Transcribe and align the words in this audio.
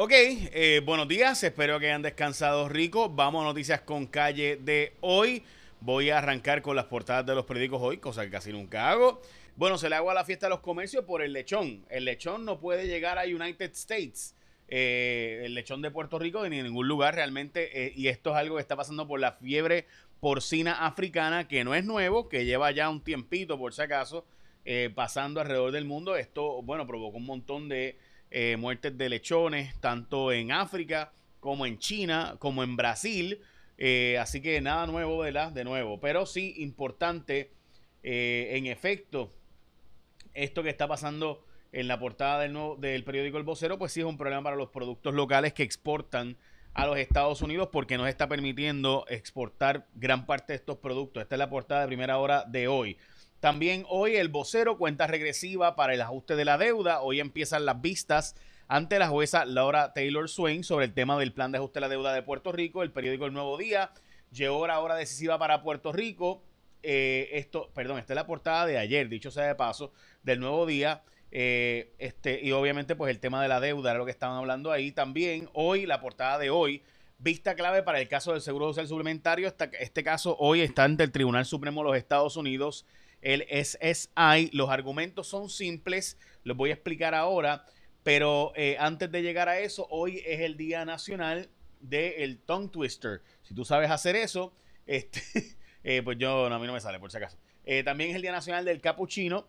Ok, 0.00 0.12
eh, 0.12 0.80
buenos 0.84 1.08
días, 1.08 1.42
espero 1.42 1.80
que 1.80 1.86
hayan 1.86 2.02
descansado 2.02 2.68
rico. 2.68 3.08
Vamos 3.08 3.42
a 3.42 3.46
noticias 3.46 3.80
con 3.80 4.06
calle 4.06 4.54
de 4.54 4.92
hoy. 5.00 5.42
Voy 5.80 6.10
a 6.10 6.18
arrancar 6.18 6.62
con 6.62 6.76
las 6.76 6.84
portadas 6.84 7.26
de 7.26 7.34
los 7.34 7.44
periódicos 7.44 7.82
hoy, 7.82 7.98
cosa 7.98 8.22
que 8.22 8.30
casi 8.30 8.52
nunca 8.52 8.90
hago. 8.90 9.20
Bueno, 9.56 9.76
se 9.76 9.88
le 9.88 9.96
hago 9.96 10.08
a 10.08 10.14
la 10.14 10.24
fiesta 10.24 10.46
de 10.46 10.50
los 10.50 10.60
comercios 10.60 11.04
por 11.04 11.20
el 11.20 11.32
lechón. 11.32 11.84
El 11.90 12.04
lechón 12.04 12.44
no 12.44 12.60
puede 12.60 12.86
llegar 12.86 13.18
a 13.18 13.24
United 13.24 13.72
States. 13.72 14.36
Eh, 14.68 15.42
el 15.46 15.54
lechón 15.54 15.82
de 15.82 15.90
Puerto 15.90 16.16
Rico 16.20 16.48
ni 16.48 16.58
en 16.58 16.66
ningún 16.66 16.86
lugar 16.86 17.16
realmente. 17.16 17.86
Eh, 17.86 17.92
y 17.96 18.06
esto 18.06 18.30
es 18.30 18.36
algo 18.36 18.54
que 18.54 18.62
está 18.62 18.76
pasando 18.76 19.08
por 19.08 19.18
la 19.18 19.32
fiebre 19.32 19.84
porcina 20.20 20.86
africana, 20.86 21.48
que 21.48 21.64
no 21.64 21.74
es 21.74 21.84
nuevo, 21.84 22.28
que 22.28 22.44
lleva 22.44 22.70
ya 22.70 22.88
un 22.88 23.02
tiempito, 23.02 23.58
por 23.58 23.74
si 23.74 23.82
acaso, 23.82 24.24
pasando 24.94 25.40
alrededor 25.40 25.72
del 25.72 25.86
mundo. 25.86 26.14
Esto, 26.14 26.62
bueno, 26.62 26.86
provocó 26.86 27.16
un 27.16 27.26
montón 27.26 27.68
de 27.68 27.98
eh, 28.30 28.56
muertes 28.58 28.96
de 28.96 29.08
lechones, 29.08 29.78
tanto 29.80 30.32
en 30.32 30.52
África 30.52 31.12
como 31.40 31.66
en 31.66 31.78
China, 31.78 32.36
como 32.38 32.62
en 32.62 32.76
Brasil. 32.76 33.40
Eh, 33.78 34.18
así 34.20 34.40
que 34.40 34.60
nada 34.60 34.86
nuevo, 34.86 35.18
¿verdad? 35.18 35.52
De 35.52 35.64
nuevo. 35.64 36.00
Pero 36.00 36.26
sí 36.26 36.54
importante, 36.58 37.52
eh, 38.02 38.50
en 38.52 38.66
efecto, 38.66 39.32
esto 40.34 40.62
que 40.62 40.70
está 40.70 40.86
pasando 40.88 41.44
en 41.72 41.88
la 41.88 41.98
portada 41.98 42.40
del, 42.40 42.56
del 42.78 43.04
periódico 43.04 43.38
El 43.38 43.44
Vocero, 43.44 43.78
pues 43.78 43.92
sí 43.92 44.00
es 44.00 44.06
un 44.06 44.16
problema 44.16 44.42
para 44.42 44.56
los 44.56 44.70
productos 44.70 45.14
locales 45.14 45.52
que 45.52 45.62
exportan 45.62 46.36
a 46.74 46.86
los 46.86 46.98
Estados 46.98 47.42
Unidos 47.42 47.68
porque 47.72 47.96
nos 47.96 48.08
está 48.08 48.28
permitiendo 48.28 49.04
exportar 49.08 49.86
gran 49.94 50.26
parte 50.26 50.52
de 50.52 50.58
estos 50.58 50.78
productos. 50.78 51.22
Esta 51.22 51.34
es 51.34 51.38
la 51.38 51.50
portada 51.50 51.82
de 51.82 51.88
primera 51.88 52.18
hora 52.18 52.44
de 52.46 52.68
hoy. 52.68 52.96
También 53.40 53.84
hoy 53.88 54.16
el 54.16 54.28
vocero 54.28 54.78
cuenta 54.78 55.06
regresiva 55.06 55.76
para 55.76 55.94
el 55.94 56.00
ajuste 56.00 56.34
de 56.34 56.44
la 56.44 56.58
deuda. 56.58 57.02
Hoy 57.02 57.20
empiezan 57.20 57.64
las 57.64 57.80
vistas 57.80 58.34
ante 58.66 58.98
la 58.98 59.08
jueza 59.08 59.44
Laura 59.44 59.92
Taylor 59.92 60.28
Swain 60.28 60.64
sobre 60.64 60.86
el 60.86 60.92
tema 60.92 61.18
del 61.18 61.32
plan 61.32 61.52
de 61.52 61.58
ajuste 61.58 61.76
de 61.76 61.80
la 61.82 61.88
deuda 61.88 62.12
de 62.12 62.22
Puerto 62.22 62.50
Rico. 62.50 62.82
El 62.82 62.90
periódico 62.90 63.26
El 63.26 63.32
Nuevo 63.32 63.56
Día 63.56 63.92
llegó 64.32 64.66
la 64.66 64.80
hora 64.80 64.96
decisiva 64.96 65.38
para 65.38 65.62
Puerto 65.62 65.92
Rico. 65.92 66.42
Eh, 66.82 67.30
esto, 67.32 67.70
perdón, 67.74 67.98
esta 67.98 68.12
es 68.12 68.16
la 68.16 68.26
portada 68.26 68.66
de 68.66 68.78
ayer, 68.78 69.08
dicho 69.08 69.30
sea 69.30 69.46
de 69.46 69.54
paso, 69.54 69.92
del 70.24 70.40
Nuevo 70.40 70.66
Día. 70.66 71.02
Eh, 71.30 71.94
este, 71.98 72.40
y 72.42 72.50
obviamente, 72.50 72.96
pues 72.96 73.10
el 73.10 73.20
tema 73.20 73.40
de 73.40 73.48
la 73.48 73.60
deuda 73.60 73.90
era 73.90 73.98
lo 73.98 74.04
que 74.04 74.10
estaban 74.10 74.36
hablando 74.36 74.72
ahí. 74.72 74.90
También 74.90 75.48
hoy, 75.52 75.86
la 75.86 76.00
portada 76.00 76.38
de 76.38 76.50
hoy, 76.50 76.82
vista 77.18 77.54
clave 77.54 77.84
para 77.84 78.00
el 78.00 78.08
caso 78.08 78.32
del 78.32 78.40
Seguro 78.40 78.66
Social 78.68 78.88
Suplementario. 78.88 79.52
este 79.78 80.02
caso 80.02 80.36
hoy 80.40 80.60
está 80.60 80.82
ante 80.82 81.04
el 81.04 81.12
Tribunal 81.12 81.44
Supremo 81.44 81.82
de 81.82 81.88
los 81.90 81.96
Estados 81.96 82.36
Unidos 82.36 82.84
el 83.22 83.46
SSI. 83.50 84.50
Los 84.52 84.70
argumentos 84.70 85.26
son 85.26 85.50
simples, 85.50 86.18
los 86.44 86.56
voy 86.56 86.70
a 86.70 86.74
explicar 86.74 87.14
ahora, 87.14 87.64
pero 88.02 88.52
eh, 88.56 88.76
antes 88.78 89.10
de 89.10 89.22
llegar 89.22 89.48
a 89.48 89.58
eso, 89.58 89.86
hoy 89.90 90.22
es 90.26 90.40
el 90.40 90.56
Día 90.56 90.84
Nacional 90.84 91.50
del 91.80 92.38
Tongue 92.38 92.70
Twister. 92.70 93.22
Si 93.42 93.54
tú 93.54 93.64
sabes 93.64 93.90
hacer 93.90 94.16
eso, 94.16 94.52
este, 94.86 95.22
eh, 95.84 96.02
pues 96.02 96.18
yo, 96.18 96.46
a 96.46 96.58
mí 96.58 96.66
no 96.66 96.72
me 96.72 96.80
sale 96.80 96.98
por 96.98 97.10
si 97.10 97.18
acaso. 97.18 97.36
Eh, 97.64 97.82
también 97.82 98.10
es 98.10 98.16
el 98.16 98.22
Día 98.22 98.32
Nacional 98.32 98.64
del 98.64 98.80
Capuchino. 98.80 99.46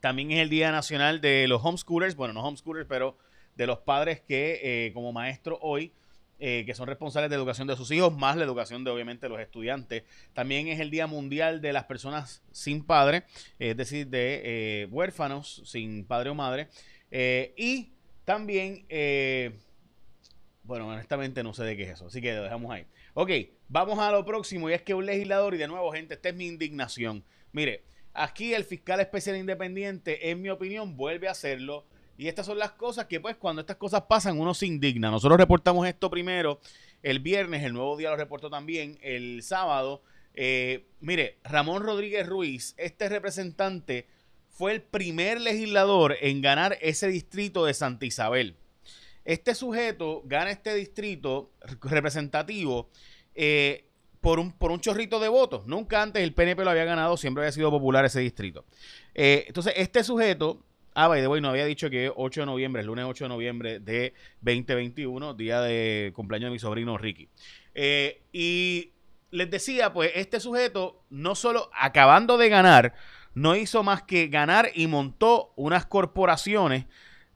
También 0.00 0.30
es 0.30 0.38
el 0.38 0.48
Día 0.48 0.70
Nacional 0.70 1.20
de 1.20 1.48
los 1.48 1.64
homeschoolers, 1.64 2.14
bueno, 2.14 2.32
no 2.32 2.42
homeschoolers, 2.44 2.86
pero 2.88 3.18
de 3.56 3.66
los 3.66 3.78
padres 3.80 4.20
que 4.20 4.92
como 4.94 5.12
maestro 5.12 5.58
hoy 5.60 5.92
eh, 6.38 6.64
que 6.66 6.74
son 6.74 6.86
responsables 6.86 7.30
de 7.30 7.36
educación 7.36 7.66
de 7.66 7.76
sus 7.76 7.90
hijos, 7.90 8.16
más 8.16 8.36
la 8.36 8.44
educación 8.44 8.84
de 8.84 8.90
obviamente 8.90 9.28
los 9.28 9.40
estudiantes. 9.40 10.04
También 10.34 10.68
es 10.68 10.80
el 10.80 10.90
Día 10.90 11.06
Mundial 11.06 11.60
de 11.60 11.72
las 11.72 11.84
Personas 11.84 12.42
sin 12.52 12.84
Padre, 12.84 13.24
es 13.58 13.76
decir, 13.76 14.06
de 14.06 14.42
eh, 14.44 14.86
huérfanos 14.90 15.62
sin 15.64 16.04
padre 16.04 16.30
o 16.30 16.34
madre. 16.34 16.68
Eh, 17.10 17.54
y 17.56 17.92
también, 18.24 18.86
bueno, 20.62 20.88
honestamente 20.88 21.42
no 21.42 21.54
sé 21.54 21.64
de 21.64 21.76
qué 21.76 21.84
es 21.84 21.90
eso, 21.90 22.06
así 22.06 22.20
que 22.20 22.34
lo 22.34 22.42
dejamos 22.42 22.70
ahí. 22.72 22.86
Ok, 23.14 23.30
vamos 23.68 23.98
a 23.98 24.12
lo 24.12 24.24
próximo 24.24 24.70
y 24.70 24.74
es 24.74 24.82
que 24.82 24.94
un 24.94 25.06
legislador, 25.06 25.54
y 25.54 25.58
de 25.58 25.66
nuevo 25.66 25.90
gente, 25.92 26.14
esta 26.14 26.28
es 26.28 26.34
mi 26.34 26.46
indignación. 26.46 27.24
Mire, 27.52 27.82
aquí 28.14 28.54
el 28.54 28.64
fiscal 28.64 29.00
especial 29.00 29.36
independiente, 29.36 30.30
en 30.30 30.40
mi 30.42 30.50
opinión, 30.50 30.96
vuelve 30.96 31.26
a 31.28 31.32
hacerlo 31.32 31.84
y 32.18 32.26
estas 32.26 32.46
son 32.46 32.58
las 32.58 32.72
cosas 32.72 33.06
que, 33.06 33.20
pues, 33.20 33.36
cuando 33.36 33.60
estas 33.60 33.76
cosas 33.76 34.02
pasan, 34.02 34.40
uno 34.40 34.52
se 34.52 34.66
indigna. 34.66 35.08
Nosotros 35.08 35.38
reportamos 35.38 35.86
esto 35.86 36.10
primero 36.10 36.60
el 37.04 37.20
viernes, 37.20 37.62
el 37.62 37.72
nuevo 37.72 37.96
día 37.96 38.10
lo 38.10 38.16
reportó 38.16 38.50
también 38.50 38.98
el 39.02 39.40
sábado. 39.44 40.02
Eh, 40.34 40.88
mire, 40.98 41.38
Ramón 41.44 41.84
Rodríguez 41.84 42.26
Ruiz, 42.26 42.74
este 42.76 43.08
representante, 43.08 44.08
fue 44.50 44.72
el 44.72 44.82
primer 44.82 45.40
legislador 45.40 46.16
en 46.20 46.42
ganar 46.42 46.76
ese 46.80 47.06
distrito 47.06 47.64
de 47.64 47.72
Santa 47.72 48.04
Isabel. 48.04 48.56
Este 49.24 49.54
sujeto 49.54 50.22
gana 50.24 50.50
este 50.50 50.74
distrito 50.74 51.52
representativo 51.82 52.90
eh, 53.36 53.84
por, 54.20 54.40
un, 54.40 54.50
por 54.50 54.72
un 54.72 54.80
chorrito 54.80 55.20
de 55.20 55.28
votos. 55.28 55.68
Nunca 55.68 56.02
antes 56.02 56.24
el 56.24 56.34
PNP 56.34 56.64
lo 56.64 56.70
había 56.70 56.84
ganado, 56.84 57.16
siempre 57.16 57.44
había 57.44 57.52
sido 57.52 57.70
popular 57.70 58.04
ese 58.04 58.18
distrito. 58.18 58.64
Eh, 59.14 59.44
entonces, 59.46 59.74
este 59.76 60.02
sujeto 60.02 60.64
Ah, 61.00 61.06
by 61.06 61.20
the 61.20 61.28
way, 61.28 61.40
no 61.40 61.50
había 61.50 61.64
dicho 61.64 61.90
que 61.90 62.10
8 62.12 62.40
de 62.40 62.46
noviembre, 62.46 62.80
el 62.80 62.88
lunes 62.88 63.04
8 63.04 63.26
de 63.26 63.28
noviembre 63.28 63.78
de 63.78 64.14
2021, 64.40 65.34
día 65.34 65.60
de 65.60 66.10
cumpleaños 66.12 66.48
de 66.48 66.52
mi 66.54 66.58
sobrino 66.58 66.98
Ricky. 66.98 67.28
Eh, 67.72 68.24
y 68.32 68.90
les 69.30 69.48
decía, 69.48 69.92
pues 69.92 70.10
este 70.16 70.40
sujeto, 70.40 71.04
no 71.08 71.36
solo 71.36 71.70
acabando 71.72 72.36
de 72.36 72.48
ganar, 72.48 72.94
no 73.32 73.54
hizo 73.54 73.84
más 73.84 74.02
que 74.02 74.26
ganar 74.26 74.72
y 74.74 74.88
montó 74.88 75.52
unas 75.54 75.86
corporaciones 75.86 76.86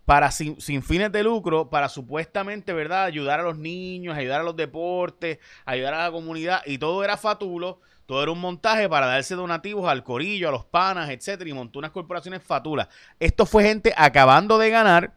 para 0.07 0.33
sin, 0.33 0.61
sin, 0.61 0.83
fines 0.83 1.13
de 1.13 1.23
lucro, 1.23 1.71
para 1.71 1.89
supuestamente, 1.89 2.73
¿verdad?, 2.73 3.05
ayudar 3.05 3.39
a 3.39 3.45
los 3.45 3.59
niños, 3.59 4.17
ayudar 4.17 4.41
a 4.41 4.45
los 4.45 4.57
deportes, 4.57 5.39
ayudar 5.67 5.95
a 5.95 6.03
la 6.03 6.11
comunidad, 6.11 6.63
y 6.67 6.79
todo 6.79 7.05
era 7.05 7.17
fatulo 7.17 7.81
todo 8.13 8.25
era 8.25 8.33
un 8.33 8.41
montaje 8.41 8.91
para 8.91 9.07
darse 9.07 9.35
donativos 9.35 9.89
al 9.89 10.05
corillo, 10.05 10.51
a 10.51 10.53
los 10.53 10.67
panas, 10.67 11.09
etcétera, 11.09 11.49
y 11.49 11.55
montó 11.55 11.79
unas 11.79 11.93
corporaciones 11.93 12.43
fatulas. 12.43 12.89
Esto 13.19 13.47
fue 13.47 13.65
gente 13.65 13.95
acabando 13.97 14.59
de 14.59 14.69
ganar, 14.69 15.15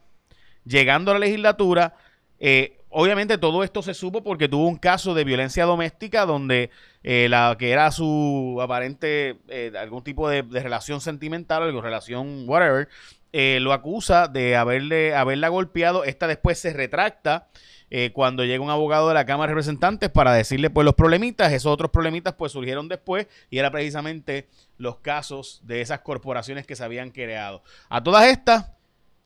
llegando 0.64 1.10
a 1.10 1.14
la 1.14 1.20
legislatura. 1.20 1.94
Eh, 2.40 2.78
obviamente 2.88 3.36
todo 3.36 3.62
esto 3.64 3.82
se 3.82 3.92
supo 3.92 4.24
porque 4.24 4.48
tuvo 4.48 4.66
un 4.66 4.78
caso 4.78 5.12
de 5.12 5.24
violencia 5.24 5.66
doméstica 5.66 6.24
donde 6.24 6.70
eh, 7.02 7.26
la 7.28 7.54
que 7.58 7.70
era 7.70 7.90
su 7.90 8.58
aparente 8.62 9.40
eh, 9.48 9.72
algún 9.78 10.02
tipo 10.02 10.30
de, 10.30 10.40
relación 10.40 11.02
sentimental 11.02 11.64
o 11.76 11.82
relación 11.82 12.48
whatever 12.48 12.88
lo 13.60 13.74
acusa 13.74 14.28
de 14.28 14.56
haberle 14.56 15.14
haberla 15.14 15.48
golpeado 15.48 16.04
esta 16.04 16.26
después 16.26 16.58
se 16.58 16.72
retracta 16.72 17.48
eh, 17.90 18.10
cuando 18.12 18.44
llega 18.44 18.62
un 18.62 18.70
abogado 18.70 19.08
de 19.08 19.14
la 19.14 19.26
Cámara 19.26 19.50
de 19.50 19.54
Representantes 19.54 20.10
para 20.10 20.32
decirle 20.32 20.70
pues 20.70 20.84
los 20.84 20.94
problemitas, 20.94 21.52
esos 21.52 21.72
otros 21.72 21.90
problemitas 21.90 22.34
pues 22.34 22.52
surgieron 22.52 22.88
después 22.88 23.26
y 23.50 23.58
era 23.58 23.70
precisamente 23.70 24.48
los 24.76 24.98
casos 24.98 25.60
de 25.64 25.80
esas 25.80 26.00
corporaciones 26.00 26.66
que 26.66 26.76
se 26.76 26.84
habían 26.84 27.10
creado. 27.10 27.62
A 27.88 28.02
todas 28.02 28.26
estas 28.26 28.72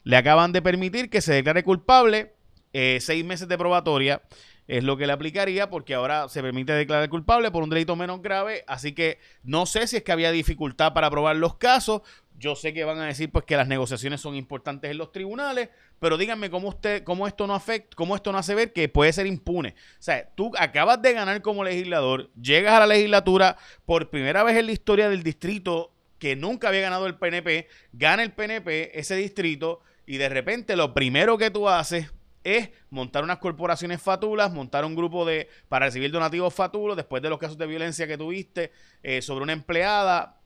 le 0.05 0.17
acaban 0.17 0.53
de 0.53 0.63
permitir 0.63 1.11
que 1.11 1.21
se 1.21 1.33
declare 1.33 1.63
culpable 1.63 2.35
eh, 2.73 2.99
seis 3.01 3.25
meses 3.25 3.49
de 3.49 3.59
probatoria 3.59 4.23
es 4.71 4.85
lo 4.85 4.97
que 4.97 5.07
le 5.07 5.13
aplicaría 5.13 5.69
porque 5.69 5.95
ahora 5.95 6.29
se 6.29 6.43
permite 6.43 6.73
declarar 6.73 7.09
culpable 7.09 7.51
por 7.51 7.65
un 7.65 7.71
delito 7.71 7.97
menos 7.97 8.23
grave, 8.23 8.63
así 8.69 8.93
que 8.93 9.19
no 9.43 9.67
sé 9.67 9.89
si 9.89 9.97
es 9.97 10.05
que 10.05 10.13
había 10.13 10.31
dificultad 10.31 10.93
para 10.93 11.11
probar 11.11 11.35
los 11.35 11.57
casos, 11.57 12.03
yo 12.41 12.57
sé 12.57 12.73
que 12.73 12.85
van 12.85 12.99
a 12.99 13.07
decir 13.07 13.31
pues 13.31 13.45
que 13.45 13.57
las 13.57 13.69
negociaciones 13.69 14.21
son 14.21 14.35
importantes 14.35 14.91
en 14.91 14.99
los 14.99 15.13
tribunales, 15.13 15.69
pero 15.99 16.17
díganme 16.17 16.51
cómo 16.51 16.69
usted, 16.69 17.05
cómo 17.05 17.27
esto 17.27 17.47
no 17.47 17.55
afecta, 17.55 17.95
cómo 17.95 18.17
esto 18.17 18.33
no 18.33 18.39
hace 18.39 18.55
ver 18.55 18.73
que 18.73 18.89
puede 18.89 19.13
ser 19.13 19.27
impune. 19.27 19.75
O 19.99 20.03
sea, 20.03 20.29
tú 20.35 20.51
acabas 20.59 21.01
de 21.03 21.13
ganar 21.13 21.43
como 21.43 21.63
legislador, 21.63 22.31
llegas 22.35 22.75
a 22.75 22.81
la 22.81 22.87
legislatura 22.87 23.57
por 23.85 24.09
primera 24.11 24.43
vez 24.43 24.57
en 24.57 24.67
la 24.67 24.73
historia 24.73 25.09
del 25.09 25.23
distrito 25.23 25.93
que 26.19 26.35
nunca 26.35 26.69
había 26.69 26.81
ganado 26.81 27.07
el 27.07 27.17
PNP, 27.17 27.69
gana 27.93 28.23
el 28.23 28.33
PNP 28.33 28.99
ese 28.99 29.17
distrito 29.17 29.81
y 30.07 30.17
de 30.17 30.29
repente 30.29 30.77
lo 30.77 30.95
primero 30.95 31.37
que 31.39 31.51
tú 31.51 31.69
haces 31.69 32.11
es 32.43 32.71
montar 32.89 33.23
unas 33.23 33.39
corporaciones 33.39 34.01
fatulas, 34.01 34.51
montar 34.51 34.85
un 34.87 34.95
grupo 34.95 35.27
de 35.27 35.49
para 35.69 35.87
recibir 35.87 36.11
donativos 36.11 36.55
fatulos 36.55 36.97
después 36.97 37.23
de 37.23 37.29
los 37.29 37.39
casos 37.39 37.59
de 37.59 37.67
violencia 37.67 38.07
que 38.07 38.17
tuviste 38.17 38.73
eh, 39.03 39.21
sobre 39.21 39.45
una 39.45 39.53
empleada 39.53 40.40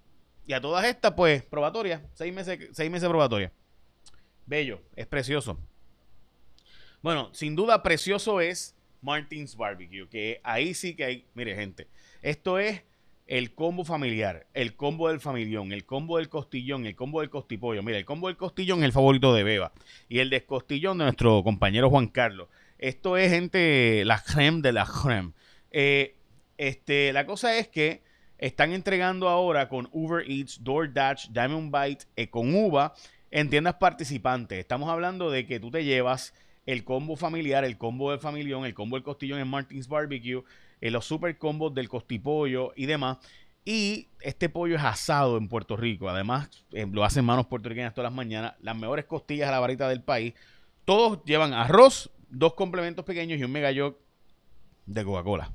y 0.47 0.53
a 0.53 0.61
todas 0.61 0.85
estas, 0.85 1.13
pues, 1.13 1.43
probatoria. 1.43 2.03
Seis 2.15 2.33
meses, 2.33 2.71
seis 2.73 2.91
meses 2.91 3.09
probatoria. 3.09 3.53
Bello, 4.47 4.83
es 4.95 5.07
precioso. 5.07 5.59
Bueno, 7.03 7.31
sin 7.33 7.55
duda 7.55 7.83
precioso 7.83 8.41
es 8.41 8.75
Martins 9.03 9.57
Barbecue, 9.57 10.09
que 10.09 10.41
ahí 10.43 10.75
sí 10.75 10.95
que 10.95 11.05
hay, 11.05 11.27
mire 11.35 11.55
gente, 11.55 11.89
esto 12.23 12.59
es 12.59 12.83
el 13.27 13.55
combo 13.55 13.85
familiar, 13.85 14.47
el 14.55 14.77
combo 14.77 15.09
del 15.09 15.21
familión, 15.21 15.73
el 15.73 15.85
combo 15.85 16.19
del 16.19 16.29
costillón, 16.29 16.87
el 16.87 16.95
combo 16.95 17.21
del 17.21 17.31
costipollo. 17.31 17.83
Mira, 17.83 17.99
el 17.99 18.05
combo 18.05 18.29
del 18.29 18.37
costillón 18.37 18.81
es 18.81 18.87
el 18.87 18.93
favorito 18.93 19.35
de 19.35 19.45
Beba 19.45 19.73
y 20.09 20.19
el 20.19 20.31
descostillón 20.31 20.99
de 20.99 21.05
nuestro 21.05 21.43
compañero 21.43 21.91
Juan 21.91 22.09
Carlos. 22.09 22.49
Esto 22.79 23.17
es 23.17 23.31
gente, 23.31 24.05
la 24.05 24.23
creme 24.23 24.61
de 24.61 24.73
la 24.73 24.87
creme. 24.87 25.33
Eh, 25.71 26.17
este, 26.59 27.13
la 27.13 27.27
cosa 27.27 27.57
es 27.57 27.69
que 27.69 28.03
están 28.39 28.73
entregando 28.73 29.29
ahora 29.29 29.69
con 29.69 29.89
Uber 29.93 30.29
Eats, 30.31 30.63
DoorDash, 30.63 31.29
Diamond 31.31 31.73
Bite, 31.75 32.05
eh, 32.17 32.29
con 32.29 32.55
Uva 32.55 32.95
en 33.31 33.51
tiendas 33.51 33.75
participantes. 33.75 34.59
Estamos 34.59 34.89
hablando 34.89 35.31
de 35.31 35.47
que 35.47 35.61
tú 35.61 35.71
te 35.71 35.85
llevas 35.85 36.35
el 36.67 36.85
combo 36.85 37.17
familiar, 37.17 37.65
el 37.65 37.79
combo 37.79 38.11
del 38.11 38.21
familión, 38.21 38.65
el 38.65 38.75
combo 38.75 38.97
del 38.97 39.03
costillón 39.03 39.41
en 39.41 39.49
Martins 39.49 39.89
Barbecue, 39.89 40.45
eh, 40.81 40.91
los 40.91 41.05
super 41.05 41.37
combos 41.39 41.75
del 41.75 41.89
costipollo 41.89 42.73
y 42.77 42.87
demás. 42.87 43.19
Y 43.65 44.09
este 44.21 44.49
pollo 44.49 44.77
es 44.77 44.83
asado 44.83 45.39
en 45.39 45.49
Puerto 45.49 45.77
Rico. 45.77 46.09
Además, 46.09 46.51
eh, 46.73 46.87
lo 46.91 47.03
hacen 47.05 47.25
manos 47.25 47.47
puertorriqueñas 47.47 47.95
todas 47.95 48.11
las 48.11 48.17
mañanas. 48.17 48.55
Las 48.61 48.77
mejores 48.77 49.07
costillas 49.07 49.49
a 49.49 49.53
la 49.53 49.61
varita 49.61 49.89
del 49.89 50.03
país. 50.03 50.35
Todos 50.85 51.25
llevan 51.25 51.55
arroz, 51.55 52.11
dos 52.29 52.55
complementos 52.55 53.05
pequeños 53.05 53.39
y 53.41 53.45
un 53.45 53.53
mega 53.53 53.71
de 53.73 55.05
Coca-Cola. 55.05 55.51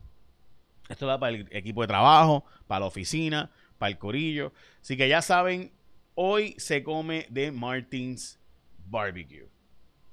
Esto 0.89 1.06
da 1.06 1.19
para 1.19 1.36
el 1.36 1.47
equipo 1.51 1.81
de 1.81 1.88
trabajo, 1.88 2.44
para 2.68 2.81
la 2.81 2.86
oficina, 2.88 3.51
para 3.77 3.91
el 3.91 3.97
corillo. 3.97 4.51
Así 4.81 4.97
que 4.97 5.07
ya 5.07 5.21
saben, 5.21 5.71
hoy 6.15 6.56
se 6.57 6.83
come 6.83 7.27
de 7.30 7.51
Martins 7.51 8.39
Barbecue. 8.86 9.47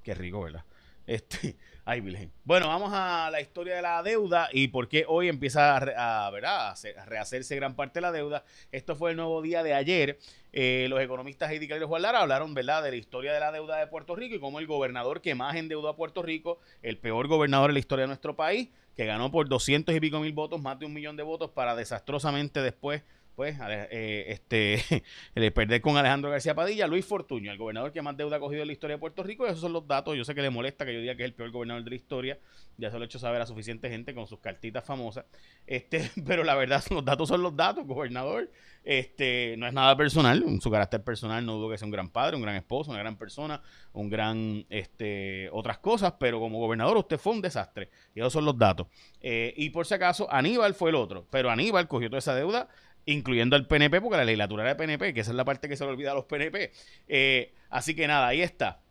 Qué 0.03 0.13
rico, 0.13 0.41
¿verdad? 0.41 0.63
Este, 1.07 1.55
ay, 1.85 2.01
Virgen. 2.01 2.31
Bueno, 2.43 2.67
vamos 2.67 2.91
a 2.93 3.29
la 3.31 3.41
historia 3.41 3.77
de 3.77 3.81
la 3.81 4.03
deuda 4.03 4.49
y 4.51 4.67
por 4.67 4.89
qué 4.89 5.05
hoy 5.07 5.29
empieza 5.29 5.77
a, 5.77 6.29
¿verdad? 6.29 6.71
a, 6.71 7.05
rehacerse 7.05 7.55
gran 7.55 7.75
parte 7.75 7.97
de 7.97 8.01
la 8.01 8.11
deuda. 8.11 8.43
Esto 8.71 8.95
fue 8.95 9.11
el 9.11 9.17
nuevo 9.17 9.41
día 9.41 9.63
de 9.63 9.73
ayer. 9.73 10.19
Eh, 10.51 10.87
los 10.89 10.99
economistas 11.01 11.49
Heidi 11.49 11.67
Calero 11.67 11.87
Juan 11.87 12.05
hablaron 12.05 12.53
¿verdad? 12.53 12.83
de 12.83 12.91
la 12.91 12.97
historia 12.97 13.33
de 13.33 13.39
la 13.39 13.51
deuda 13.51 13.77
de 13.77 13.87
Puerto 13.87 14.15
Rico 14.15 14.35
y 14.35 14.39
cómo 14.39 14.59
el 14.59 14.67
gobernador 14.67 15.21
que 15.21 15.33
más 15.33 15.55
endeudó 15.55 15.87
a 15.87 15.95
Puerto 15.95 16.21
Rico, 16.21 16.59
el 16.81 16.97
peor 16.97 17.27
gobernador 17.27 17.69
en 17.69 17.75
la 17.75 17.79
historia 17.79 18.03
de 18.03 18.07
nuestro 18.07 18.35
país, 18.35 18.69
que 18.95 19.05
ganó 19.05 19.31
por 19.31 19.47
200 19.47 19.95
y 19.95 19.99
pico 19.99 20.19
mil 20.19 20.33
votos, 20.33 20.61
más 20.61 20.79
de 20.79 20.85
un 20.85 20.93
millón 20.93 21.15
de 21.15 21.23
votos, 21.23 21.51
para 21.51 21.75
desastrosamente 21.75 22.61
después 22.61 23.03
pues, 23.37 23.55
eh, 23.69 24.25
este, 24.29 25.03
el 25.35 25.53
perder 25.53 25.79
con 25.79 25.95
Alejandro 25.95 26.31
García 26.31 26.55
Padilla, 26.55 26.87
Luis 26.87 27.05
Fortuño, 27.05 27.51
el 27.51 27.59
gobernador 27.59 27.91
que 27.91 28.01
más 28.01 28.17
deuda 28.17 28.37
ha 28.37 28.39
cogido 28.39 28.63
en 28.63 28.67
la 28.67 28.73
historia 28.73 28.95
de 28.95 28.99
Puerto 28.99 29.21
Rico, 29.21 29.45
y 29.45 29.49
esos 29.49 29.59
son 29.59 29.73
los 29.73 29.87
datos. 29.87 30.17
Yo 30.17 30.25
sé 30.25 30.33
que 30.33 30.41
le 30.41 30.49
molesta 30.49 30.87
que 30.87 30.93
yo 30.95 30.99
diga 31.01 31.15
que 31.15 31.21
es 31.21 31.27
el 31.27 31.35
peor 31.35 31.51
gobernador 31.51 31.83
de 31.83 31.91
la 31.91 31.95
historia, 31.95 32.39
ya 32.77 32.89
se 32.89 32.97
lo 32.97 33.03
he 33.03 33.05
hecho 33.05 33.19
saber 33.19 33.39
a 33.39 33.45
suficiente 33.45 33.91
gente 33.91 34.15
con 34.15 34.25
sus 34.25 34.39
cartitas 34.39 34.83
famosas, 34.83 35.25
este, 35.67 36.09
pero 36.25 36.43
la 36.43 36.55
verdad, 36.55 36.83
los 36.89 37.05
datos 37.05 37.29
son 37.29 37.43
los 37.43 37.55
datos, 37.55 37.85
gobernador. 37.85 38.49
Este, 38.83 39.55
no 39.57 39.67
es 39.67 39.73
nada 39.73 39.97
personal, 39.97 40.43
su 40.61 40.71
carácter 40.71 41.03
personal 41.03 41.45
no 41.45 41.55
dudo 41.55 41.69
que 41.69 41.77
sea 41.77 41.85
un 41.85 41.91
gran 41.91 42.09
padre, 42.09 42.37
un 42.37 42.41
gran 42.41 42.55
esposo, 42.55 42.89
una 42.89 42.99
gran 42.99 43.17
persona, 43.17 43.61
un 43.91 44.09
gran, 44.09 44.65
este, 44.69 45.49
otras 45.51 45.77
cosas, 45.79 46.13
pero 46.17 46.39
como 46.39 46.57
gobernador 46.57 46.95
usted 46.95 47.17
fue 47.17 47.33
un 47.33 47.41
desastre, 47.41 47.89
y 48.15 48.19
esos 48.21 48.31
son 48.31 48.45
los 48.45 48.57
datos. 48.57 48.87
Eh, 49.19 49.53
y 49.57 49.71
por 49.71 49.85
si 49.85 49.93
acaso, 49.93 50.31
Aníbal 50.31 50.73
fue 50.73 50.91
el 50.91 50.95
otro, 50.95 51.27
pero 51.29 51.51
Aníbal 51.51 51.89
cogió 51.89 52.09
toda 52.09 52.19
esa 52.19 52.33
deuda 52.33 52.69
incluyendo 53.07 53.55
al 53.55 53.65
PNP, 53.65 54.01
porque 54.01 54.17
la 54.17 54.25
legislatura 54.25 54.63
era 54.63 54.73
de 54.73 54.75
PNP, 54.75 55.13
que 55.13 55.21
esa 55.21 55.31
es 55.31 55.37
la 55.37 55.45
parte 55.45 55.67
que 55.67 55.77
se 55.77 55.85
le 55.85 55.91
olvida 55.91 56.11
a 56.11 56.15
los 56.15 56.25
PNP. 56.25 56.71
Eh, 57.07 57.53
así 57.69 57.95
que 57.95 58.05
nada, 58.05 58.27
ahí 58.27 58.41
está. 58.41 58.81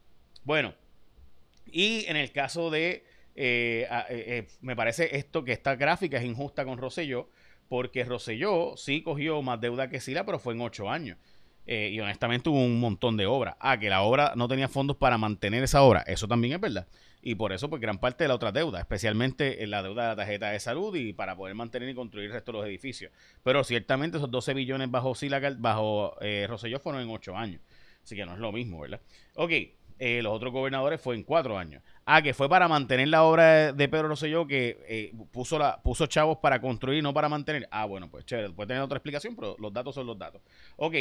Bueno, 0.43 0.75
y 1.67 2.07
en 2.07 2.17
el 2.17 2.33
caso 2.33 2.71
de, 2.71 3.05
eh, 3.35 3.87
eh, 4.09 4.49
me 4.63 4.75
parece 4.75 5.17
esto 5.17 5.45
que 5.45 5.53
esta 5.53 5.77
gráfica 5.77 6.17
es 6.17 6.25
injusta 6.25 6.65
con 6.65 6.79
Rosselló, 6.79 7.29
porque 7.69 8.05
Rosselló 8.05 8.77
sí 8.77 9.03
cogió 9.03 9.43
más 9.43 9.61
deuda 9.61 9.91
que 9.91 10.01
Sila, 10.01 10.25
pero 10.25 10.39
fue 10.39 10.55
en 10.55 10.63
ocho 10.63 10.91
años. 10.91 11.19
y 11.69 11.99
honestamente 11.99 12.49
hubo 12.49 12.65
un 12.65 12.81
montón 12.81 13.17
de 13.17 13.27
obras. 13.27 13.57
Ah, 13.59 13.79
que 13.79 13.91
la 13.91 14.03
obra 14.03 14.33
no 14.37 14.49
tenía 14.49 14.69
fondos 14.69 14.97
para 14.97 15.19
mantener 15.19 15.65
esa 15.65 15.83
obra. 15.83 16.05
Eso 16.07 16.29
también 16.29 16.55
es 16.55 16.61
verdad 16.61 16.87
y 17.23 17.35
por 17.35 17.53
eso 17.53 17.69
pues 17.69 17.81
gran 17.81 17.99
parte 17.99 18.25
de 18.25 18.29
la 18.29 18.35
otra 18.35 18.53
deuda, 18.53 18.81
especialmente 18.81 19.63
en 19.63 19.71
la 19.71 19.83
deuda 19.83 20.03
de 20.03 20.09
la 20.11 20.17
tarjeta 20.17 20.51
de 20.51 20.61
salud 20.61 20.95
y 20.97 21.13
para 21.13 21.37
poder 21.37 21.55
mantener 21.55 21.89
y 21.89 21.95
construir 21.95 22.27
el 22.27 22.33
resto 22.33 22.53
de 22.53 22.59
los 22.59 22.67
edificios. 22.67 23.13
Pero 23.43 23.65
ciertamente 23.65 24.19
esos 24.19 24.31
12 24.31 24.55
billones 24.55 24.91
bajo 24.91 25.15
Silacal, 25.15 25.57
bajo 25.57 26.17
eh, 26.21 26.47
Rosselló 26.49 26.79
fueron 26.79 27.03
en 27.03 27.11
8 27.11 27.37
años. 27.37 27.61
Así 28.03 28.15
que 28.15 28.25
no 28.25 28.35
es 28.35 28.39
lo 28.39 28.53
mismo, 28.53 28.81
¿verdad? 28.81 29.01
Ok, 29.35 29.51
eh, 29.99 30.21
los 30.23 30.33
otros 30.33 30.53
gobernadores 30.53 31.01
fue 31.01 31.15
en 31.15 31.25
4 31.25 31.59
años. 31.59 31.83
Ah, 32.05 32.23
que 32.23 32.35
fue 32.35 32.49
para 32.49 32.69
mantener 32.69 33.09
la 33.09 33.25
obra 33.25 33.73
de 33.73 33.89
Pedro 33.89 34.09
Rosselló 34.09 34.47
que 34.47 34.79
eh, 34.87 35.13
puso, 35.33 35.59
la, 35.59 35.83
puso 35.83 36.07
chavos 36.07 36.39
para 36.39 36.61
construir, 36.61 37.03
no 37.03 37.13
para 37.13 37.29
mantener. 37.29 37.67
Ah, 37.73 37.87
bueno, 37.87 38.09
pues 38.09 38.25
chévere, 38.27 38.51
puede 38.51 38.69
tener 38.69 38.83
otra 38.83 38.99
explicación, 38.99 39.35
pero 39.35 39.57
los 39.59 39.73
datos 39.73 39.95
son 39.95 40.07
los 40.07 40.17
datos. 40.17 40.43
Ok, 40.77 40.95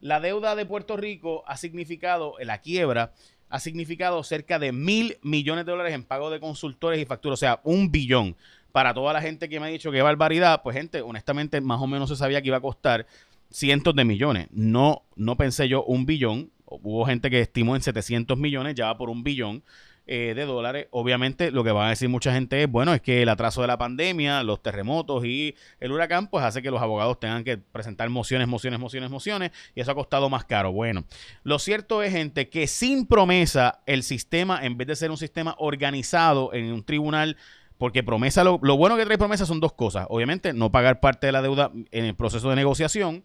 la 0.00 0.20
deuda 0.20 0.54
de 0.54 0.64
Puerto 0.64 0.96
Rico 0.96 1.42
ha 1.46 1.56
significado 1.56 2.34
la 2.40 2.60
quiebra 2.60 3.12
ha 3.48 3.60
significado 3.60 4.22
cerca 4.22 4.58
de 4.58 4.72
mil 4.72 5.18
millones 5.22 5.66
de 5.66 5.72
dólares 5.72 5.94
en 5.94 6.04
pago 6.04 6.30
de 6.30 6.40
consultores 6.40 7.00
y 7.00 7.04
facturas, 7.04 7.38
o 7.38 7.40
sea, 7.40 7.60
un 7.64 7.90
billón. 7.90 8.36
Para 8.72 8.92
toda 8.92 9.12
la 9.12 9.22
gente 9.22 9.48
que 9.48 9.58
me 9.58 9.66
ha 9.66 9.70
dicho 9.70 9.90
que 9.90 10.02
barbaridad, 10.02 10.62
pues 10.62 10.76
gente, 10.76 11.00
honestamente, 11.00 11.60
más 11.60 11.80
o 11.80 11.86
menos 11.86 12.10
se 12.10 12.16
sabía 12.16 12.42
que 12.42 12.48
iba 12.48 12.58
a 12.58 12.60
costar 12.60 13.06
cientos 13.50 13.94
de 13.94 14.04
millones. 14.04 14.48
No, 14.50 15.02
no 15.14 15.36
pensé 15.36 15.68
yo 15.68 15.82
un 15.84 16.04
billón. 16.04 16.50
Hubo 16.66 17.06
gente 17.06 17.30
que 17.30 17.40
estimó 17.40 17.76
en 17.76 17.82
700 17.82 18.36
millones, 18.36 18.74
ya 18.74 18.86
va 18.86 18.98
por 18.98 19.08
un 19.08 19.22
billón. 19.22 19.62
Eh, 20.08 20.34
de 20.36 20.44
dólares. 20.44 20.86
Obviamente 20.92 21.50
lo 21.50 21.64
que 21.64 21.72
va 21.72 21.88
a 21.88 21.90
decir 21.90 22.08
mucha 22.08 22.32
gente 22.32 22.62
es, 22.62 22.70
bueno, 22.70 22.94
es 22.94 23.00
que 23.00 23.22
el 23.22 23.28
atraso 23.28 23.60
de 23.62 23.66
la 23.66 23.76
pandemia, 23.76 24.44
los 24.44 24.62
terremotos 24.62 25.24
y 25.24 25.56
el 25.80 25.90
huracán, 25.90 26.28
pues 26.28 26.44
hace 26.44 26.62
que 26.62 26.70
los 26.70 26.80
abogados 26.80 27.18
tengan 27.18 27.42
que 27.42 27.58
presentar 27.58 28.08
mociones, 28.08 28.46
mociones, 28.46 28.78
mociones, 28.78 29.10
mociones, 29.10 29.50
y 29.74 29.80
eso 29.80 29.90
ha 29.90 29.96
costado 29.96 30.30
más 30.30 30.44
caro. 30.44 30.70
Bueno, 30.70 31.06
lo 31.42 31.58
cierto 31.58 32.04
es, 32.04 32.12
gente, 32.12 32.48
que 32.48 32.68
sin 32.68 33.06
promesa 33.06 33.80
el 33.84 34.04
sistema, 34.04 34.64
en 34.64 34.76
vez 34.76 34.86
de 34.86 34.94
ser 34.94 35.10
un 35.10 35.16
sistema 35.16 35.56
organizado 35.58 36.54
en 36.54 36.72
un 36.72 36.84
tribunal, 36.84 37.36
porque 37.76 38.04
promesa, 38.04 38.44
lo, 38.44 38.60
lo 38.62 38.76
bueno 38.76 38.96
que 38.96 39.06
trae 39.06 39.18
promesa 39.18 39.44
son 39.44 39.58
dos 39.58 39.72
cosas. 39.72 40.06
Obviamente, 40.08 40.52
no 40.52 40.70
pagar 40.70 41.00
parte 41.00 41.26
de 41.26 41.32
la 41.32 41.42
deuda 41.42 41.72
en 41.90 42.04
el 42.04 42.14
proceso 42.14 42.48
de 42.48 42.54
negociación, 42.54 43.24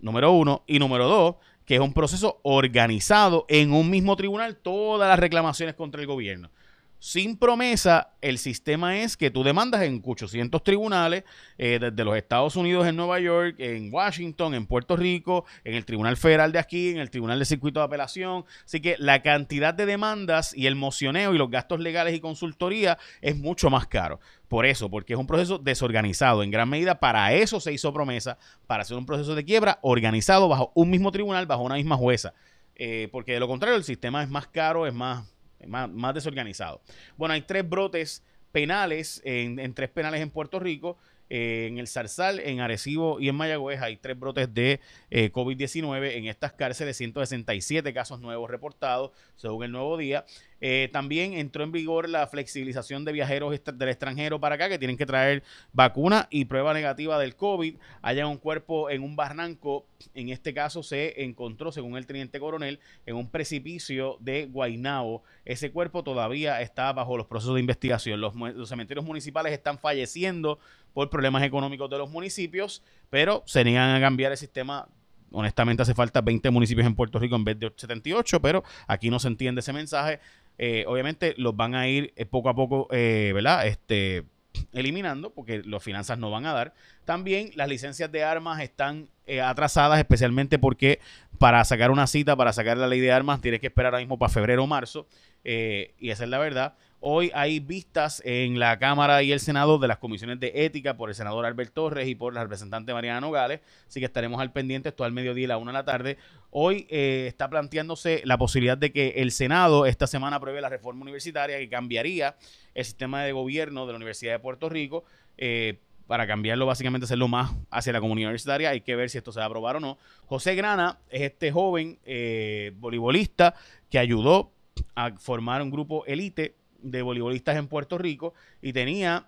número 0.00 0.32
uno, 0.32 0.64
y 0.66 0.80
número 0.80 1.06
dos, 1.06 1.36
que 1.66 1.74
es 1.74 1.80
un 1.80 1.92
proceso 1.92 2.40
organizado 2.42 3.44
en 3.48 3.72
un 3.72 3.90
mismo 3.90 4.16
tribunal, 4.16 4.56
todas 4.56 5.08
las 5.08 5.18
reclamaciones 5.18 5.74
contra 5.74 6.00
el 6.00 6.06
gobierno. 6.06 6.50
Sin 6.98 7.36
promesa, 7.36 8.14
el 8.22 8.38
sistema 8.38 8.98
es 8.98 9.16
que 9.16 9.30
tú 9.30 9.44
demandas 9.44 9.82
en 9.82 10.02
800 10.04 10.62
tribunales, 10.64 11.24
eh, 11.58 11.78
desde 11.80 12.04
los 12.04 12.16
Estados 12.16 12.56
Unidos, 12.56 12.86
en 12.86 12.96
Nueva 12.96 13.20
York, 13.20 13.56
en 13.58 13.92
Washington, 13.92 14.54
en 14.54 14.66
Puerto 14.66 14.96
Rico, 14.96 15.44
en 15.64 15.74
el 15.74 15.84
Tribunal 15.84 16.16
Federal 16.16 16.52
de 16.52 16.58
aquí, 16.58 16.90
en 16.90 16.98
el 16.98 17.10
Tribunal 17.10 17.38
de 17.38 17.44
Circuito 17.44 17.80
de 17.80 17.86
Apelación. 17.86 18.44
Así 18.64 18.80
que 18.80 18.96
la 18.98 19.22
cantidad 19.22 19.74
de 19.74 19.84
demandas 19.84 20.56
y 20.56 20.66
el 20.66 20.74
mocioneo 20.74 21.34
y 21.34 21.38
los 21.38 21.50
gastos 21.50 21.80
legales 21.80 22.14
y 22.14 22.20
consultoría 22.20 22.98
es 23.20 23.36
mucho 23.36 23.68
más 23.68 23.86
caro. 23.86 24.18
Por 24.48 24.64
eso, 24.64 24.88
porque 24.90 25.12
es 25.12 25.18
un 25.18 25.26
proceso 25.26 25.58
desorganizado. 25.58 26.42
En 26.42 26.50
gran 26.50 26.68
medida, 26.68 26.98
para 26.98 27.34
eso 27.34 27.60
se 27.60 27.72
hizo 27.72 27.92
promesa, 27.92 28.38
para 28.66 28.82
hacer 28.82 28.96
un 28.96 29.06
proceso 29.06 29.34
de 29.34 29.44
quiebra 29.44 29.78
organizado 29.82 30.48
bajo 30.48 30.72
un 30.74 30.88
mismo 30.88 31.12
tribunal, 31.12 31.46
bajo 31.46 31.62
una 31.62 31.74
misma 31.74 31.96
jueza. 31.96 32.32
Eh, 32.74 33.08
porque 33.10 33.32
de 33.32 33.40
lo 33.40 33.48
contrario, 33.48 33.76
el 33.76 33.84
sistema 33.84 34.22
es 34.22 34.28
más 34.28 34.46
caro, 34.46 34.86
es 34.86 34.94
más 34.94 35.24
más, 35.66 36.14
desorganizado. 36.14 36.80
Bueno, 37.16 37.34
hay 37.34 37.42
tres 37.42 37.68
brotes 37.68 38.22
penales 38.52 39.20
en, 39.24 39.74
tres 39.74 39.90
penales 39.90 40.20
en 40.20 40.30
Puerto 40.30 40.58
Rico 40.58 40.96
eh, 41.28 41.66
en 41.68 41.78
el 41.78 41.88
Zarzal, 41.88 42.38
en 42.38 42.60
Arecibo 42.60 43.18
y 43.18 43.28
en 43.28 43.34
Mayagüez 43.34 43.82
hay 43.82 43.96
tres 43.96 44.18
brotes 44.18 44.54
de 44.54 44.80
eh, 45.10 45.32
COVID-19. 45.32 46.16
En 46.16 46.26
estas 46.26 46.52
cárceles, 46.52 46.96
167 46.96 47.92
casos 47.92 48.20
nuevos 48.20 48.48
reportados, 48.48 49.10
según 49.34 49.64
el 49.64 49.72
nuevo 49.72 49.96
día. 49.96 50.24
Eh, 50.60 50.88
también 50.92 51.34
entró 51.34 51.64
en 51.64 51.72
vigor 51.72 52.08
la 52.08 52.26
flexibilización 52.26 53.04
de 53.04 53.12
viajeros 53.12 53.60
del 53.74 53.88
extranjero 53.88 54.40
para 54.40 54.54
acá 54.54 54.68
que 54.68 54.78
tienen 54.78 54.96
que 54.96 55.06
traer 55.06 55.42
vacuna 55.72 56.28
y 56.30 56.46
prueba 56.46 56.72
negativa 56.72 57.18
del 57.18 57.36
COVID. 57.36 57.76
Haya 58.02 58.26
un 58.26 58.38
cuerpo 58.38 58.90
en 58.90 59.02
un 59.02 59.16
barranco, 59.16 59.86
en 60.14 60.30
este 60.30 60.54
caso 60.54 60.82
se 60.82 61.24
encontró, 61.24 61.72
según 61.72 61.96
el 61.96 62.06
teniente 62.06 62.40
coronel, 62.40 62.80
en 63.04 63.16
un 63.16 63.30
precipicio 63.30 64.16
de 64.20 64.46
Guainao. 64.46 65.22
Ese 65.44 65.70
cuerpo 65.70 66.02
todavía 66.02 66.60
está 66.60 66.92
bajo 66.92 67.16
los 67.16 67.26
procesos 67.26 67.54
de 67.54 67.60
investigación. 67.60 68.20
Los, 68.20 68.34
los 68.34 68.68
cementerios 68.68 69.04
municipales 69.04 69.52
están 69.52 69.78
falleciendo 69.78 70.58
por 70.94 71.10
problemas 71.10 71.42
económicos 71.42 71.90
de 71.90 71.98
los 71.98 72.10
municipios, 72.10 72.82
pero 73.10 73.42
se 73.46 73.64
niegan 73.64 73.94
a 73.94 74.00
cambiar 74.00 74.32
el 74.32 74.38
sistema 74.38 74.88
honestamente 75.32 75.82
hace 75.82 75.94
falta 75.94 76.20
20 76.20 76.50
municipios 76.50 76.86
en 76.86 76.94
Puerto 76.94 77.18
Rico 77.18 77.36
en 77.36 77.44
vez 77.44 77.58
de 77.58 77.72
78, 77.74 78.40
pero 78.40 78.64
aquí 78.86 79.10
no 79.10 79.18
se 79.18 79.28
entiende 79.28 79.60
ese 79.60 79.72
mensaje. 79.72 80.20
Eh, 80.58 80.84
obviamente 80.86 81.34
los 81.36 81.56
van 81.56 81.74
a 81.74 81.88
ir 81.88 82.12
eh, 82.16 82.26
poco 82.26 82.48
a 82.48 82.54
poco, 82.54 82.88
eh, 82.90 83.32
¿verdad? 83.34 83.66
Este, 83.66 84.24
eliminando 84.72 85.30
porque 85.30 85.62
las 85.64 85.82
finanzas 85.82 86.18
no 86.18 86.30
van 86.30 86.46
a 86.46 86.52
dar. 86.52 86.74
También 87.04 87.50
las 87.54 87.68
licencias 87.68 88.10
de 88.10 88.24
armas 88.24 88.60
están 88.60 89.08
atrasadas, 89.42 89.98
especialmente 89.98 90.58
porque 90.58 91.00
para 91.38 91.64
sacar 91.64 91.90
una 91.90 92.06
cita, 92.06 92.36
para 92.36 92.52
sacar 92.52 92.76
la 92.78 92.86
ley 92.86 93.00
de 93.00 93.12
armas, 93.12 93.40
tienes 93.40 93.60
que 93.60 93.66
esperar 93.66 93.92
ahora 93.92 94.00
mismo 94.00 94.18
para 94.18 94.32
febrero 94.32 94.64
o 94.64 94.66
marzo. 94.66 95.06
y 95.44 96.10
esa 96.10 96.24
es 96.24 96.30
la 96.30 96.38
verdad. 96.38 96.74
Hoy 97.00 97.30
hay 97.34 97.60
vistas 97.60 98.22
en 98.24 98.58
la 98.58 98.78
Cámara 98.78 99.22
y 99.22 99.30
el 99.30 99.38
Senado 99.38 99.78
de 99.78 99.86
las 99.86 99.98
comisiones 99.98 100.40
de 100.40 100.50
ética 100.64 100.96
por 100.96 101.10
el 101.10 101.14
senador 101.14 101.44
Albert 101.44 101.74
Torres 101.74 102.08
y 102.08 102.14
por 102.14 102.32
la 102.32 102.42
representante 102.42 102.94
Mariana 102.94 103.20
Nogales, 103.20 103.60
así 103.86 104.00
que 104.00 104.06
estaremos 104.06 104.40
al 104.40 104.50
pendiente, 104.50 104.88
esto 104.88 105.04
al 105.04 105.12
mediodía 105.12 105.44
y 105.44 105.46
la 105.46 105.58
una 105.58 105.72
de 105.72 105.78
la 105.78 105.84
tarde. 105.84 106.16
Hoy 106.50 106.86
eh, 106.88 107.26
está 107.28 107.50
planteándose 107.50 108.22
la 108.24 108.38
posibilidad 108.38 108.78
de 108.78 108.92
que 108.92 109.08
el 109.18 109.30
Senado 109.30 109.84
esta 109.84 110.06
semana 110.06 110.36
apruebe 110.36 110.60
la 110.62 110.70
reforma 110.70 111.02
universitaria 111.02 111.58
que 111.58 111.68
cambiaría 111.68 112.36
el 112.74 112.84
sistema 112.84 113.22
de 113.22 113.32
gobierno 113.32 113.86
de 113.86 113.92
la 113.92 113.96
Universidad 113.96 114.32
de 114.32 114.38
Puerto 114.38 114.68
Rico. 114.68 115.04
Eh, 115.36 115.78
para 116.06 116.26
cambiarlo, 116.26 116.66
básicamente 116.66 117.04
hacerlo 117.04 117.28
más 117.28 117.52
hacia 117.70 117.92
la 117.92 118.00
comunidad 118.00 118.28
universitaria. 118.28 118.70
Hay 118.70 118.80
que 118.80 118.96
ver 118.96 119.10
si 119.10 119.18
esto 119.18 119.32
se 119.32 119.40
va 119.40 119.44
a 119.44 119.48
aprobar 119.48 119.76
o 119.76 119.80
no. 119.80 119.98
José 120.26 120.54
Grana 120.54 120.98
es 121.10 121.22
este 121.22 121.52
joven 121.52 121.98
eh, 122.04 122.72
voleibolista 122.76 123.54
que 123.90 123.98
ayudó 123.98 124.52
a 124.94 125.12
formar 125.18 125.62
un 125.62 125.70
grupo 125.70 126.04
elite 126.06 126.54
de 126.80 127.02
voleibolistas 127.02 127.56
en 127.56 127.68
Puerto 127.68 127.98
Rico 127.98 128.34
y 128.62 128.72
tenía 128.72 129.26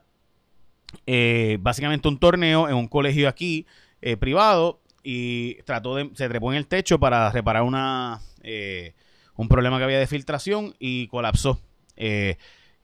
eh, 1.07 1.59
básicamente 1.61 2.09
un 2.09 2.19
torneo 2.19 2.69
en 2.69 2.75
un 2.75 2.89
colegio 2.89 3.29
aquí 3.29 3.67
eh, 4.01 4.17
privado 4.17 4.81
y 5.03 5.55
trató 5.63 5.97
de, 5.97 6.11
se 6.15 6.29
trepó 6.29 6.53
en 6.53 6.59
el 6.59 6.67
techo 6.67 6.99
para 6.99 7.31
reparar 7.31 7.63
una, 7.63 8.21
eh, 8.43 8.95
un 9.37 9.49
problema 9.49 9.79
que 9.79 9.85
había 9.85 9.99
de 9.99 10.07
filtración 10.07 10.75
y 10.79 11.09
colapsó. 11.09 11.61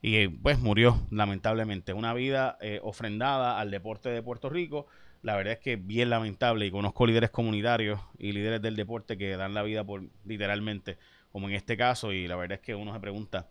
Y 0.07 0.27
pues 0.27 0.59
murió, 0.59 1.01
lamentablemente. 1.09 1.91
Una 1.93 2.13
vida 2.13 2.59
ofrendada 2.83 3.59
al 3.59 3.71
deporte 3.71 4.09
de 4.09 4.21
Puerto 4.21 4.49
Rico. 4.49 4.85
La 5.23 5.35
verdad 5.35 5.53
es 5.53 5.59
que 5.59 5.77
bien 5.77 6.11
lamentable 6.11 6.67
y 6.67 6.71
conozco 6.71 7.07
líderes 7.07 7.31
comunitarios 7.31 7.99
y 8.19 8.31
líderes 8.31 8.61
del 8.61 8.75
deporte 8.75 9.17
que 9.17 9.35
dan 9.35 9.55
la 9.55 9.63
vida 9.63 9.83
por 9.83 10.03
literalmente, 10.23 10.99
como 11.31 11.49
en 11.49 11.55
este 11.55 11.75
caso, 11.75 12.13
y 12.13 12.27
la 12.27 12.35
verdad 12.35 12.59
es 12.59 12.61
que 12.61 12.75
uno 12.75 12.93
se 12.93 12.99
pregunta, 12.99 13.47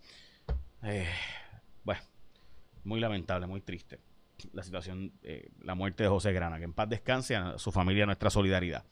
bueno, 1.83 2.03
muy 2.85 3.01
lamentable, 3.01 3.49
muy 3.49 3.61
triste 3.61 3.99
la 4.53 4.63
situación, 4.63 5.13
eh, 5.23 5.49
la 5.63 5.75
muerte 5.75 6.03
de 6.05 6.09
José 6.09 6.33
Grana. 6.33 6.59
Que 6.59 6.65
en 6.65 6.73
paz 6.73 6.89
descanse 6.89 7.35
a 7.37 7.59
su 7.59 7.73
familia, 7.73 8.07
nuestra 8.07 8.31
solidaridad. 8.31 8.85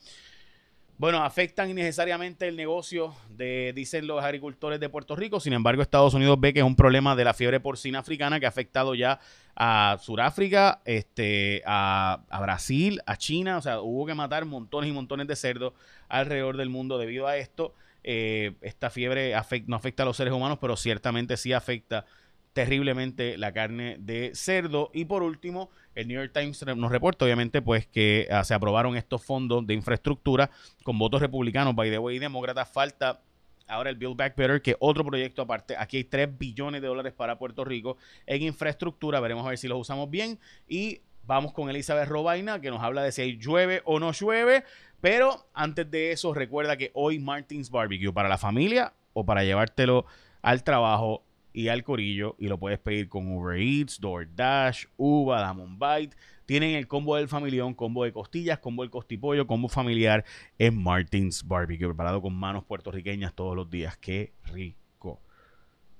Bueno, 0.98 1.24
afectan 1.24 1.68
innecesariamente 1.70 2.46
el 2.46 2.54
negocio 2.54 3.14
de, 3.30 3.72
dicen 3.74 4.06
los 4.06 4.22
agricultores 4.22 4.78
de 4.78 4.88
Puerto 4.88 5.16
Rico. 5.16 5.40
Sin 5.40 5.52
embargo, 5.52 5.82
Estados 5.82 6.14
Unidos 6.14 6.38
ve 6.38 6.52
que 6.52 6.60
es 6.60 6.64
un 6.64 6.76
problema 6.76 7.16
de 7.16 7.24
la 7.24 7.34
fiebre 7.34 7.58
porcina 7.60 8.00
africana 8.00 8.38
que 8.38 8.46
ha 8.46 8.50
afectado 8.50 8.94
ya 8.94 9.18
a 9.56 9.98
Sudáfrica, 10.00 10.80
este, 10.84 11.62
a, 11.66 12.22
Brasil, 12.40 13.00
a 13.06 13.16
China. 13.16 13.58
O 13.58 13.62
sea, 13.62 13.80
hubo 13.80 14.06
que 14.06 14.14
matar 14.14 14.44
montones 14.44 14.90
y 14.90 14.92
montones 14.92 15.26
de 15.26 15.34
cerdos 15.34 15.72
alrededor 16.08 16.56
del 16.56 16.68
mundo 16.68 16.98
debido 16.98 17.26
a 17.26 17.36
esto. 17.36 17.74
Eh, 18.04 18.54
esta 18.60 18.90
fiebre 18.90 19.34
no 19.66 19.76
afecta 19.76 20.02
a 20.04 20.06
los 20.06 20.16
seres 20.16 20.32
humanos, 20.32 20.58
pero 20.60 20.76
ciertamente 20.76 21.36
sí 21.36 21.52
afecta 21.52 22.04
terriblemente 22.52 23.38
la 23.38 23.52
carne 23.52 23.96
de 23.98 24.32
cerdo. 24.34 24.90
Y 24.92 25.04
por 25.04 25.22
último, 25.22 25.70
el 25.94 26.08
New 26.08 26.20
York 26.20 26.32
Times 26.32 26.64
nos 26.76 26.90
reporta, 26.90 27.24
obviamente, 27.24 27.62
pues 27.62 27.86
que 27.86 28.28
ah, 28.30 28.44
se 28.44 28.54
aprobaron 28.54 28.96
estos 28.96 29.24
fondos 29.24 29.66
de 29.66 29.74
infraestructura 29.74 30.50
con 30.82 30.98
votos 30.98 31.20
republicanos, 31.20 31.74
by 31.74 31.90
the 31.90 31.98
way, 31.98 32.16
y 32.16 32.18
demócratas. 32.18 32.70
Falta 32.70 33.22
ahora 33.66 33.90
el 33.90 33.96
Build 33.96 34.16
Back 34.16 34.36
Better, 34.36 34.60
que 34.62 34.76
otro 34.78 35.04
proyecto 35.04 35.42
aparte. 35.42 35.76
Aquí 35.78 35.98
hay 35.98 36.04
3 36.04 36.38
billones 36.38 36.82
de 36.82 36.88
dólares 36.88 37.12
para 37.12 37.38
Puerto 37.38 37.64
Rico 37.64 37.96
en 38.26 38.42
infraestructura. 38.42 39.20
Veremos 39.20 39.46
a 39.46 39.50
ver 39.50 39.58
si 39.58 39.68
los 39.68 39.80
usamos 39.80 40.10
bien. 40.10 40.38
Y 40.68 41.00
vamos 41.24 41.52
con 41.52 41.70
Elizabeth 41.70 42.08
Robaina, 42.08 42.60
que 42.60 42.70
nos 42.70 42.82
habla 42.82 43.02
de 43.02 43.12
si 43.12 43.38
llueve 43.38 43.82
o 43.84 43.98
no 43.98 44.12
llueve. 44.12 44.64
Pero 45.00 45.46
antes 45.54 45.90
de 45.90 46.12
eso, 46.12 46.34
recuerda 46.34 46.76
que 46.76 46.90
hoy 46.94 47.18
Martins 47.18 47.70
Barbecue 47.70 48.12
para 48.12 48.28
la 48.28 48.38
familia 48.38 48.92
o 49.14 49.24
para 49.24 49.42
llevártelo 49.42 50.06
al 50.42 50.62
trabajo 50.64 51.24
y 51.52 51.68
al 51.68 51.82
corillo 51.82 52.36
y 52.38 52.48
lo 52.48 52.58
puedes 52.58 52.78
pedir 52.78 53.08
con 53.08 53.30
Uber 53.30 53.58
Eats, 53.60 54.00
DoorDash, 54.00 54.86
Uva, 54.96 55.40
Damon 55.40 55.78
Bite. 55.78 56.16
Tienen 56.46 56.74
el 56.74 56.86
combo 56.86 57.16
del 57.16 57.28
familión, 57.28 57.74
combo 57.74 58.04
de 58.04 58.12
costillas, 58.12 58.58
combo 58.58 58.82
del 58.82 58.90
costipollo, 58.90 59.46
combo 59.46 59.68
familiar 59.68 60.24
en 60.58 60.82
Martins 60.82 61.46
Barbecue, 61.46 61.86
preparado 61.86 62.20
con 62.20 62.34
manos 62.34 62.64
puertorriqueñas 62.64 63.34
todos 63.34 63.56
los 63.56 63.70
días. 63.70 63.96
¡Qué 63.98 64.32
rico! 64.44 65.20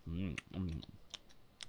Mm, 0.04 0.30
mm. 0.30 0.80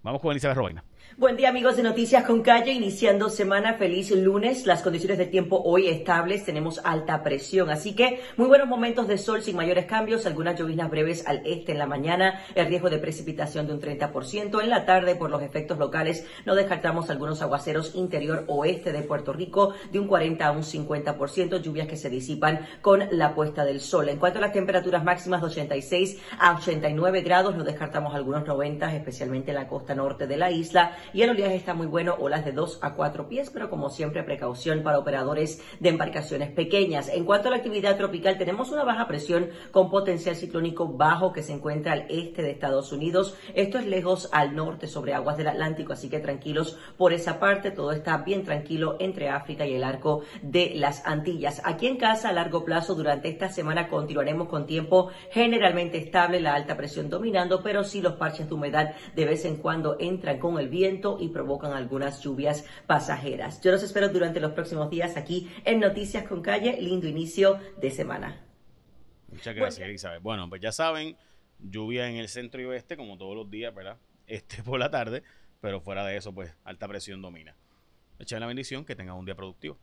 Vamos 0.02 0.22
con 0.22 0.32
Elizabeth 0.32 0.58
Robaina. 0.58 0.84
Buen 1.16 1.38
día 1.38 1.50
amigos 1.50 1.78
de 1.78 1.84
Noticias 1.84 2.24
con 2.24 2.42
Calle, 2.42 2.72
iniciando 2.72 3.30
semana, 3.30 3.76
feliz 3.76 4.10
lunes, 4.10 4.66
las 4.66 4.82
condiciones 4.82 5.20
de 5.20 5.28
tiempo 5.28 5.62
hoy 5.64 5.88
estables, 5.88 6.44
tenemos 6.44 6.82
alta 6.84 7.22
presión, 7.22 7.70
así 7.70 7.94
que 7.94 8.20
muy 8.36 8.48
buenos 8.48 8.68
momentos 8.68 9.08
de 9.08 9.20
sol 9.20 9.44
sin 9.44 9.56
mayores 9.56 9.86
cambios, 9.86 10.26
algunas 10.26 10.58
lloviznas 10.58 10.90
breves 10.90 11.28
al 11.28 11.46
este 11.46 11.74
en 11.74 11.78
la 11.78 11.86
mañana, 11.86 12.42
el 12.56 12.66
riesgo 12.66 12.90
de 12.90 12.98
precipitación 12.98 13.68
de 13.68 13.74
un 13.74 13.80
30%, 13.80 14.60
en 14.64 14.70
la 14.72 14.88
tarde 14.88 15.16
por 15.16 15.30
los 15.30 15.44
efectos 15.44 15.78
locales 15.78 16.26
no 16.48 16.56
descartamos 16.56 17.12
algunos 17.12 17.44
aguaceros 17.44 17.94
interior 17.94 18.46
oeste 18.48 18.92
de 18.92 19.04
Puerto 19.04 19.34
Rico 19.34 19.76
de 19.92 20.00
un 20.00 20.08
40 20.08 20.48
a 20.48 20.52
un 20.52 20.64
50%, 20.64 21.62
lluvias 21.62 21.88
que 21.88 21.96
se 21.96 22.10
disipan 22.10 22.66
con 22.82 23.04
la 23.12 23.36
puesta 23.36 23.64
del 23.66 23.82
sol. 23.82 24.10
En 24.10 24.18
cuanto 24.18 24.40
a 24.40 24.42
las 24.42 24.52
temperaturas 24.52 25.04
máximas 25.04 25.42
de 25.42 25.48
86 25.48 26.20
a 26.40 26.56
89 26.56 27.22
grados, 27.22 27.56
no 27.56 27.64
descartamos 27.64 28.16
algunos 28.16 28.48
90, 28.48 28.96
especialmente 28.96 29.52
en 29.52 29.56
la 29.58 29.68
costa 29.68 29.94
norte 29.94 30.26
de 30.26 30.38
la 30.38 30.50
isla, 30.50 30.93
y 31.14 31.22
el 31.22 31.32
oleaje 31.32 31.56
está 31.56 31.74
muy 31.74 31.88
bueno, 31.88 32.16
olas 32.20 32.46
de 32.46 32.52
2 32.52 32.80
a 32.82 32.94
4 32.94 33.28
pies, 33.28 33.50
pero 33.50 33.70
como 33.70 33.90
siempre 33.90 34.24
precaución 34.24 34.84
para 34.84 35.00
operadores 35.00 35.62
de 35.80 35.90
embarcaciones 35.90 36.52
pequeñas. 36.52 37.10
En 37.10 37.26
cuanto 37.26 37.48
a 37.48 37.52
la 37.52 37.58
actividad 37.58 37.98
tropical, 37.98 38.38
tenemos 38.38 38.72
una 38.72 38.84
baja 38.84 39.08
presión 39.08 39.50
con 39.72 39.90
potencial 39.90 40.36
ciclónico 40.36 40.88
bajo 40.88 41.34
que 41.34 41.44
se 41.44 41.54
encuentra 41.54 41.94
al 41.94 42.06
este 42.10 42.42
de 42.42 42.52
Estados 42.52 42.92
Unidos. 42.92 43.36
Esto 43.54 43.80
es 43.80 43.86
lejos 43.86 44.30
al 44.32 44.56
norte 44.56 44.88
sobre 44.88 45.14
aguas 45.14 45.38
del 45.38 45.48
Atlántico, 45.48 45.94
así 45.94 46.10
que 46.10 46.20
tranquilos 46.20 46.78
por 46.98 47.14
esa 47.14 47.40
parte. 47.40 47.72
Todo 47.72 47.92
está 47.92 48.18
bien 48.18 48.44
tranquilo 48.44 48.98
entre 49.00 49.30
África 49.30 49.66
y 49.66 49.74
el 49.74 49.84
arco 49.84 50.24
de 50.42 50.74
las 50.76 51.06
Antillas. 51.06 51.62
Aquí 51.66 51.88
en 51.88 51.98
casa 51.98 52.30
a 52.30 52.34
largo 52.34 52.64
plazo 52.64 52.96
durante 52.96 53.30
esta 53.30 53.50
semana 53.50 53.88
continuaremos 53.88 54.48
con 54.48 54.66
tiempo 54.66 55.10
generalmente 55.32 55.98
estable, 55.98 56.40
la 56.40 56.54
alta 56.54 56.78
presión 56.78 57.10
dominando, 57.10 57.62
pero 57.64 57.84
sí 57.84 58.02
los 58.02 58.14
parches 58.14 58.48
de 58.48 58.54
humedad 58.54 58.96
de 59.16 59.26
vez 59.26 59.46
en 59.46 59.58
cuando 59.58 59.98
entran 60.00 60.40
con 60.40 60.60
el 60.60 60.70
viento 60.70 60.83
y 61.20 61.30
provocan 61.30 61.72
algunas 61.72 62.22
lluvias 62.22 62.66
pasajeras. 62.88 63.62
Yo 63.62 63.72
los 63.72 63.84
espero 63.84 64.10
durante 64.10 64.42
los 64.42 64.52
próximos 64.52 64.90
días 64.90 65.16
aquí 65.16 65.50
en 65.64 65.80
Noticias 65.80 66.28
con 66.28 66.42
Calle. 66.42 66.78
Lindo 66.82 67.08
inicio 67.08 67.58
de 67.80 67.90
semana. 67.90 68.46
Muchas 69.32 69.56
gracias, 69.56 69.88
Elizabeth. 69.88 70.22
Bueno, 70.22 70.50
pues 70.50 70.62
ya 70.62 70.74
saben, 70.74 71.16
lluvia 71.60 72.10
en 72.10 72.18
el 72.18 72.28
centro 72.28 72.62
y 72.62 72.66
oeste, 72.66 72.98
como 72.98 73.18
todos 73.18 73.34
los 73.34 73.50
días, 73.50 73.74
¿verdad? 73.74 73.98
Este 74.28 74.62
por 74.62 74.80
la 74.80 74.90
tarde, 74.90 75.24
pero 75.62 75.80
fuera 75.80 76.06
de 76.06 76.18
eso, 76.18 76.34
pues 76.34 76.54
alta 76.64 76.88
presión 76.88 77.22
domina. 77.22 77.56
Echen 78.20 78.42
la 78.42 78.46
bendición, 78.46 78.84
que 78.84 78.96
tengan 78.96 79.16
un 79.16 79.26
día 79.26 79.36
productivo. 79.36 79.78